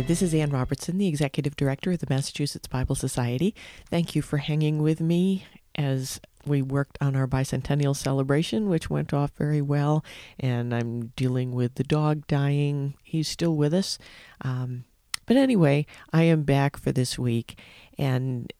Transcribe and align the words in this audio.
Hi, 0.00 0.06
this 0.06 0.22
is 0.22 0.32
Ann 0.32 0.48
Robertson, 0.48 0.96
the 0.96 1.08
Executive 1.08 1.56
Director 1.56 1.92
of 1.92 1.98
the 1.98 2.06
Massachusetts 2.08 2.66
Bible 2.66 2.94
Society. 2.94 3.54
Thank 3.90 4.14
you 4.14 4.22
for 4.22 4.38
hanging 4.38 4.80
with 4.80 4.98
me 4.98 5.44
as 5.74 6.22
we 6.46 6.62
worked 6.62 6.96
on 7.02 7.14
our 7.14 7.26
bicentennial 7.26 7.94
celebration, 7.94 8.70
which 8.70 8.88
went 8.88 9.12
off 9.12 9.32
very 9.36 9.60
well. 9.60 10.02
And 10.38 10.74
I'm 10.74 11.08
dealing 11.16 11.52
with 11.52 11.74
the 11.74 11.84
dog 11.84 12.26
dying. 12.26 12.94
He's 13.02 13.28
still 13.28 13.54
with 13.54 13.74
us. 13.74 13.98
Um, 14.40 14.84
but 15.26 15.36
anyway, 15.36 15.84
I 16.14 16.22
am 16.22 16.44
back 16.44 16.78
for 16.78 16.92
this 16.92 17.18
week. 17.18 17.60
And 17.98 18.50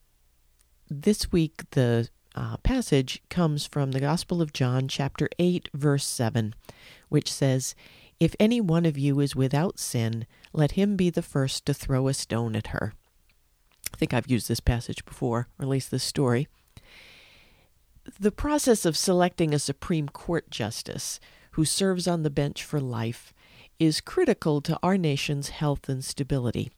this 0.91 1.31
week, 1.31 1.63
the 1.71 2.07
uh, 2.35 2.57
passage 2.57 3.23
comes 3.29 3.65
from 3.65 3.93
the 3.93 3.99
Gospel 3.99 4.43
of 4.43 4.53
John, 4.53 4.87
chapter 4.87 5.27
8, 5.39 5.69
verse 5.73 6.05
7, 6.05 6.53
which 7.09 7.33
says, 7.33 7.73
If 8.21 8.35
any 8.39 8.61
one 8.61 8.85
of 8.85 8.99
you 8.99 9.19
is 9.19 9.35
without 9.35 9.79
sin, 9.79 10.27
let 10.53 10.73
him 10.73 10.95
be 10.95 11.09
the 11.09 11.23
first 11.23 11.65
to 11.65 11.73
throw 11.73 12.07
a 12.07 12.13
stone 12.13 12.55
at 12.55 12.67
her. 12.67 12.93
I 13.91 13.97
think 13.97 14.13
I've 14.13 14.29
used 14.29 14.47
this 14.47 14.59
passage 14.59 15.03
before, 15.05 15.47
or 15.57 15.63
at 15.63 15.67
least 15.67 15.89
this 15.89 16.03
story. 16.03 16.47
The 18.19 18.31
process 18.31 18.85
of 18.85 18.95
selecting 18.95 19.55
a 19.55 19.59
Supreme 19.59 20.07
Court 20.07 20.51
justice 20.51 21.19
who 21.53 21.65
serves 21.65 22.07
on 22.07 22.21
the 22.21 22.29
bench 22.29 22.63
for 22.63 22.79
life 22.79 23.33
is 23.79 24.01
critical 24.01 24.61
to 24.61 24.77
our 24.83 24.99
nation's 24.99 25.49
health 25.49 25.89
and 25.89 26.05
stability. 26.05 26.69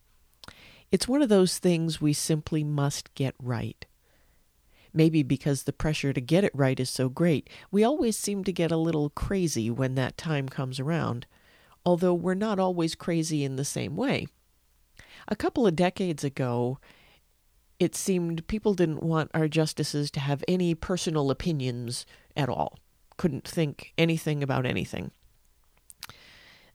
It's 0.94 1.10
one 1.10 1.22
of 1.22 1.28
those 1.28 1.60
things 1.60 2.00
we 2.00 2.14
simply 2.14 2.64
must 2.64 3.14
get 3.16 3.36
right. 3.38 3.86
Maybe 4.94 5.24
because 5.24 5.64
the 5.64 5.74
pressure 5.74 6.14
to 6.14 6.22
get 6.22 6.44
it 6.44 6.52
right 6.54 6.80
is 6.80 6.90
so 6.90 7.10
great, 7.10 7.50
we 7.72 7.84
always 7.84 8.18
seem 8.18 8.44
to 8.44 8.54
get 8.54 8.72
a 8.72 8.78
little 8.78 9.10
crazy 9.10 9.70
when 9.70 9.96
that 9.96 10.18
time 10.18 10.48
comes 10.48 10.80
around, 10.80 11.26
although 11.86 12.14
we're 12.14 12.36
not 12.36 12.60
always 12.60 12.94
crazy 12.94 13.44
in 13.44 13.56
the 13.56 13.66
same 13.66 13.96
way. 13.96 14.28
A 15.28 15.36
couple 15.36 15.66
of 15.66 15.76
decades 15.76 16.24
ago, 16.24 16.80
it 17.80 17.96
seemed 17.96 18.48
people 18.48 18.74
didn't 18.74 19.04
want 19.04 19.32
our 19.34 19.48
justices 19.48 20.12
to 20.12 20.20
have 20.20 20.44
any 20.48 20.76
personal 20.76 21.32
opinions 21.32 22.06
at 22.38 22.50
all, 22.50 22.78
couldn't 23.18 23.48
think 23.48 23.94
anything 23.98 24.44
about 24.44 24.66
anything. 24.66 25.12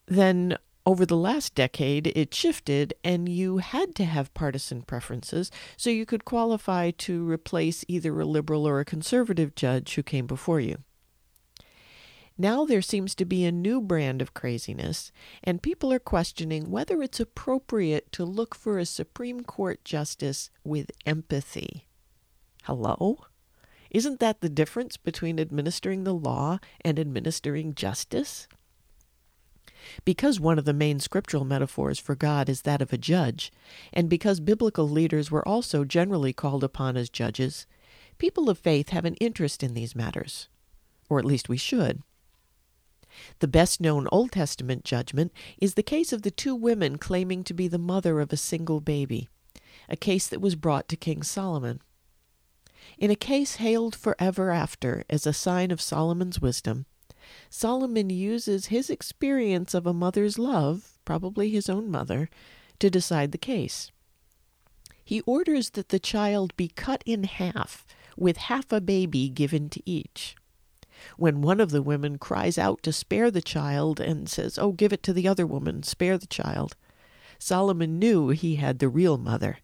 Then 0.06 0.58
over 0.88 1.04
the 1.04 1.18
last 1.18 1.54
decade, 1.54 2.06
it 2.16 2.32
shifted, 2.32 2.94
and 3.04 3.28
you 3.28 3.58
had 3.58 3.94
to 3.94 4.06
have 4.06 4.32
partisan 4.32 4.80
preferences 4.80 5.50
so 5.76 5.90
you 5.90 6.06
could 6.06 6.24
qualify 6.24 6.90
to 6.90 7.28
replace 7.28 7.84
either 7.88 8.18
a 8.18 8.24
liberal 8.24 8.66
or 8.66 8.80
a 8.80 8.86
conservative 8.86 9.54
judge 9.54 9.94
who 9.94 10.02
came 10.02 10.26
before 10.26 10.60
you. 10.60 10.78
Now 12.38 12.64
there 12.64 12.80
seems 12.80 13.14
to 13.16 13.26
be 13.26 13.44
a 13.44 13.52
new 13.52 13.82
brand 13.82 14.22
of 14.22 14.32
craziness, 14.32 15.12
and 15.44 15.60
people 15.60 15.92
are 15.92 15.98
questioning 15.98 16.70
whether 16.70 17.02
it's 17.02 17.20
appropriate 17.20 18.10
to 18.12 18.24
look 18.24 18.54
for 18.54 18.78
a 18.78 18.86
Supreme 18.86 19.42
Court 19.42 19.84
justice 19.84 20.48
with 20.64 20.90
empathy. 21.04 21.86
Hello? 22.62 23.26
Isn't 23.90 24.20
that 24.20 24.40
the 24.40 24.48
difference 24.48 24.96
between 24.96 25.38
administering 25.38 26.04
the 26.04 26.14
law 26.14 26.60
and 26.80 26.98
administering 26.98 27.74
justice? 27.74 28.48
Because 30.04 30.40
one 30.40 30.58
of 30.58 30.64
the 30.64 30.72
main 30.72 31.00
scriptural 31.00 31.44
metaphors 31.44 31.98
for 31.98 32.14
God 32.14 32.48
is 32.48 32.62
that 32.62 32.82
of 32.82 32.92
a 32.92 32.98
judge, 32.98 33.52
and 33.92 34.08
because 34.08 34.40
biblical 34.40 34.88
leaders 34.88 35.30
were 35.30 35.46
also 35.46 35.84
generally 35.84 36.32
called 36.32 36.64
upon 36.64 36.96
as 36.96 37.08
judges, 37.08 37.66
people 38.18 38.50
of 38.50 38.58
faith 38.58 38.90
have 38.90 39.04
an 39.04 39.14
interest 39.16 39.62
in 39.62 39.74
these 39.74 39.94
matters. 39.94 40.48
Or 41.08 41.18
at 41.18 41.24
least 41.24 41.48
we 41.48 41.56
should. 41.56 42.02
The 43.38 43.48
best 43.48 43.80
known 43.80 44.06
Old 44.12 44.32
Testament 44.32 44.84
judgment 44.84 45.32
is 45.58 45.74
the 45.74 45.82
case 45.82 46.12
of 46.12 46.22
the 46.22 46.30
two 46.30 46.54
women 46.54 46.98
claiming 46.98 47.42
to 47.44 47.54
be 47.54 47.68
the 47.68 47.78
mother 47.78 48.20
of 48.20 48.32
a 48.32 48.36
single 48.36 48.80
baby, 48.80 49.28
a 49.88 49.96
case 49.96 50.26
that 50.26 50.40
was 50.40 50.54
brought 50.54 50.88
to 50.88 50.96
King 50.96 51.22
Solomon. 51.22 51.80
In 52.98 53.10
a 53.10 53.16
case 53.16 53.56
hailed 53.56 53.96
forever 53.96 54.50
after 54.50 55.04
as 55.08 55.26
a 55.26 55.32
sign 55.32 55.70
of 55.70 55.80
Solomon's 55.80 56.40
wisdom, 56.40 56.86
Solomon 57.50 58.10
uses 58.10 58.66
his 58.66 58.90
experience 58.90 59.74
of 59.74 59.86
a 59.86 59.92
mother's 59.92 60.38
love, 60.38 60.98
probably 61.04 61.50
his 61.50 61.68
own 61.68 61.90
mother, 61.90 62.28
to 62.78 62.90
decide 62.90 63.32
the 63.32 63.38
case. 63.38 63.90
He 65.04 65.20
orders 65.22 65.70
that 65.70 65.88
the 65.88 65.98
child 65.98 66.56
be 66.56 66.68
cut 66.68 67.02
in 67.06 67.24
half, 67.24 67.86
with 68.16 68.36
half 68.36 68.70
a 68.72 68.80
baby 68.80 69.28
given 69.28 69.68
to 69.70 69.82
each. 69.88 70.36
When 71.16 71.40
one 71.40 71.60
of 71.60 71.70
the 71.70 71.82
women 71.82 72.18
cries 72.18 72.58
out 72.58 72.82
to 72.82 72.92
spare 72.92 73.30
the 73.30 73.40
child 73.40 74.00
and 74.00 74.28
says, 74.28 74.58
Oh, 74.58 74.72
give 74.72 74.92
it 74.92 75.02
to 75.04 75.12
the 75.12 75.28
other 75.28 75.46
woman, 75.46 75.82
spare 75.82 76.18
the 76.18 76.26
child, 76.26 76.76
Solomon 77.38 77.98
knew 77.98 78.30
he 78.30 78.56
had 78.56 78.78
the 78.78 78.88
real 78.88 79.16
mother 79.16 79.58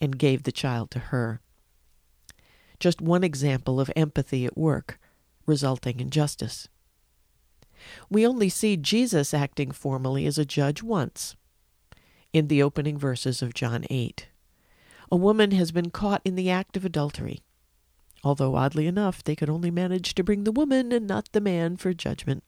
and 0.00 0.18
gave 0.18 0.44
the 0.44 0.52
child 0.52 0.90
to 0.92 0.98
her. 0.98 1.40
Just 2.78 3.00
one 3.00 3.24
example 3.24 3.80
of 3.80 3.90
empathy 3.96 4.44
at 4.46 4.56
work, 4.56 4.98
resulting 5.46 6.00
in 6.00 6.10
justice. 6.10 6.68
We 8.10 8.26
only 8.26 8.48
see 8.48 8.76
Jesus 8.76 9.34
acting 9.34 9.70
formally 9.70 10.26
as 10.26 10.38
a 10.38 10.44
judge 10.44 10.82
once 10.82 11.36
in 12.32 12.48
the 12.48 12.62
opening 12.62 12.98
verses 12.98 13.42
of 13.42 13.54
John 13.54 13.84
8. 13.88 14.28
A 15.10 15.16
woman 15.16 15.52
has 15.52 15.72
been 15.72 15.90
caught 15.90 16.22
in 16.24 16.34
the 16.34 16.50
act 16.50 16.76
of 16.76 16.84
adultery, 16.84 17.40
although 18.24 18.56
oddly 18.56 18.86
enough 18.86 19.22
they 19.22 19.36
could 19.36 19.48
only 19.48 19.70
manage 19.70 20.14
to 20.14 20.24
bring 20.24 20.44
the 20.44 20.52
woman 20.52 20.92
and 20.92 21.06
not 21.06 21.30
the 21.32 21.40
man 21.40 21.76
for 21.76 21.94
judgment. 21.94 22.42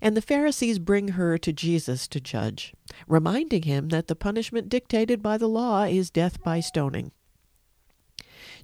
And 0.00 0.16
the 0.16 0.22
Pharisees 0.22 0.78
bring 0.78 1.08
her 1.08 1.38
to 1.38 1.52
Jesus 1.52 2.06
to 2.08 2.20
judge, 2.20 2.74
reminding 3.08 3.62
him 3.62 3.88
that 3.88 4.06
the 4.06 4.16
punishment 4.16 4.68
dictated 4.68 5.22
by 5.22 5.38
the 5.38 5.48
law 5.48 5.84
is 5.84 6.10
death 6.10 6.42
by 6.42 6.60
stoning. 6.60 7.12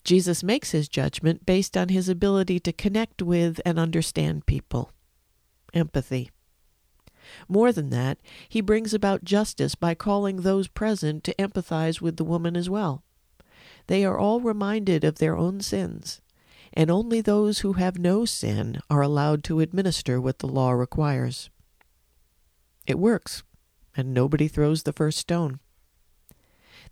Jesus 0.05 0.43
makes 0.43 0.71
his 0.71 0.89
judgment 0.89 1.45
based 1.45 1.77
on 1.77 1.89
his 1.89 2.09
ability 2.09 2.61
to 2.61 2.73
connect 2.73 3.23
with 3.23 3.61
and 3.65 3.79
understand 3.79 4.47
people 4.47 4.93
empathy. 5.75 6.31
More 7.49 7.73
than 7.73 7.91
that, 7.91 8.19
he 8.49 8.61
brings 8.61 8.93
about 8.93 9.25
justice 9.25 9.75
by 9.75 9.95
calling 9.95 10.39
those 10.39 10.69
present 10.69 11.23
to 11.25 11.35
empathize 11.35 12.01
with 12.01 12.17
the 12.17 12.25
woman 12.25 12.57
as 12.57 12.69
well. 12.69 13.05
They 13.87 14.05
are 14.05 14.19
all 14.19 14.41
reminded 14.41 15.05
of 15.05 15.19
their 15.19 15.37
own 15.37 15.61
sins, 15.61 16.21
and 16.73 16.91
only 16.91 17.21
those 17.21 17.61
who 17.61 17.75
have 17.75 17.99
no 17.99 18.25
sin 18.25 18.81
are 18.89 19.03
allowed 19.03 19.45
to 19.45 19.61
administer 19.61 20.21
what 20.21 20.39
the 20.39 20.49
law 20.49 20.71
requires. 20.71 21.51
It 22.87 22.99
works, 22.99 23.43
and 23.97 24.15
nobody 24.15 24.49
throws 24.49 24.83
the 24.83 24.93
first 24.93 25.19
stone. 25.19 25.61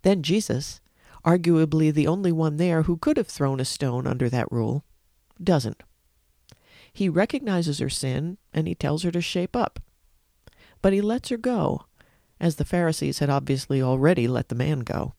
Then 0.01 0.23
Jesus, 0.23 0.81
arguably 1.25 1.93
the 1.93 2.07
only 2.07 2.31
one 2.31 2.57
there 2.57 2.83
who 2.83 2.97
could 2.97 3.17
have 3.17 3.27
thrown 3.27 3.59
a 3.59 3.65
stone 3.65 4.07
under 4.07 4.29
that 4.29 4.51
rule, 4.51 4.83
doesn't. 5.41 5.83
He 6.99 7.07
recognizes 7.07 7.79
her 7.79 7.89
sin 7.89 8.37
and 8.53 8.67
he 8.67 8.75
tells 8.75 9.03
her 9.03 9.11
to 9.11 9.21
shape 9.21 9.55
up. 9.55 9.79
But 10.81 10.91
he 10.91 10.99
lets 10.99 11.29
her 11.29 11.37
go, 11.37 11.85
as 12.41 12.57
the 12.57 12.65
Pharisees 12.65 13.19
had 13.19 13.29
obviously 13.29 13.81
already 13.81 14.27
let 14.27 14.49
the 14.49 14.55
man 14.55 14.81
go. 14.81 15.13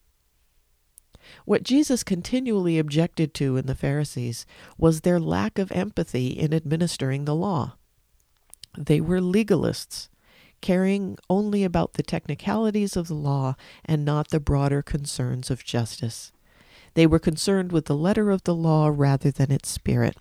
What 1.46 1.62
Jesus 1.62 2.04
continually 2.04 2.78
objected 2.78 3.32
to 3.32 3.56
in 3.56 3.64
the 3.64 3.74
Pharisees 3.74 4.44
was 4.76 5.00
their 5.00 5.18
lack 5.18 5.58
of 5.58 5.72
empathy 5.72 6.26
in 6.26 6.52
administering 6.52 7.24
the 7.24 7.34
law. 7.34 7.76
They 8.76 9.00
were 9.00 9.22
legalists, 9.22 10.10
caring 10.60 11.16
only 11.30 11.64
about 11.64 11.94
the 11.94 12.02
technicalities 12.02 12.94
of 12.94 13.08
the 13.08 13.14
law 13.14 13.56
and 13.86 14.04
not 14.04 14.28
the 14.28 14.38
broader 14.38 14.82
concerns 14.82 15.50
of 15.50 15.64
justice. 15.64 16.30
They 16.92 17.06
were 17.06 17.18
concerned 17.18 17.72
with 17.72 17.86
the 17.86 17.96
letter 17.96 18.30
of 18.30 18.44
the 18.44 18.54
law 18.54 18.92
rather 18.94 19.30
than 19.30 19.50
its 19.50 19.70
spirit. 19.70 20.18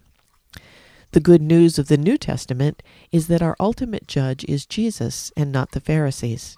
The 1.11 1.19
good 1.19 1.41
news 1.41 1.79
of 1.79 1.87
the 1.87 1.97
New 1.97 2.17
Testament 2.17 2.83
is 3.11 3.27
that 3.27 3.41
our 3.41 3.55
ultimate 3.59 4.07
judge 4.07 4.45
is 4.45 4.67
Jesus 4.67 5.31
and 5.35 5.51
not 5.51 5.71
the 5.71 5.79
Pharisees. 5.79 6.55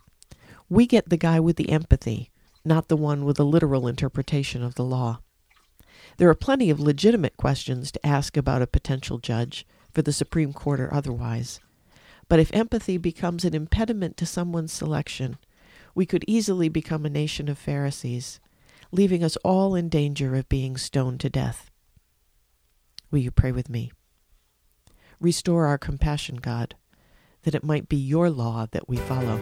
We 0.69 0.85
get 0.85 1.09
the 1.09 1.17
guy 1.17 1.39
with 1.39 1.55
the 1.55 1.69
empathy, 1.69 2.31
not 2.65 2.89
the 2.89 2.97
one 2.97 3.23
with 3.23 3.39
a 3.39 3.45
literal 3.45 3.87
interpretation 3.87 4.61
of 4.61 4.75
the 4.75 4.83
law. 4.83 5.19
There 6.17 6.29
are 6.29 6.35
plenty 6.35 6.69
of 6.69 6.79
legitimate 6.79 7.37
questions 7.37 7.91
to 7.93 8.05
ask 8.05 8.35
about 8.35 8.61
a 8.61 8.67
potential 8.67 9.17
judge, 9.17 9.65
for 9.91 10.01
the 10.01 10.13
Supreme 10.13 10.53
Court 10.53 10.79
or 10.79 10.93
otherwise. 10.93 11.59
But 12.27 12.39
if 12.39 12.53
empathy 12.53 12.97
becomes 12.97 13.43
an 13.43 13.53
impediment 13.53 14.17
to 14.17 14.25
someone's 14.25 14.71
selection, 14.71 15.37
we 15.93 16.05
could 16.05 16.23
easily 16.27 16.69
become 16.69 17.05
a 17.05 17.09
nation 17.09 17.49
of 17.49 17.57
Pharisees, 17.57 18.39
leaving 18.91 19.23
us 19.23 19.37
all 19.37 19.75
in 19.75 19.89
danger 19.89 20.35
of 20.35 20.47
being 20.49 20.77
stoned 20.77 21.19
to 21.21 21.29
death. 21.29 21.69
Will 23.09 23.19
you 23.19 23.31
pray 23.31 23.51
with 23.51 23.69
me? 23.69 23.91
Restore 25.21 25.67
our 25.67 25.77
compassion, 25.77 26.37
God, 26.37 26.73
that 27.43 27.53
it 27.53 27.63
might 27.63 27.87
be 27.87 27.95
your 27.95 28.31
law 28.31 28.65
that 28.71 28.89
we 28.89 28.97
follow. 28.97 29.39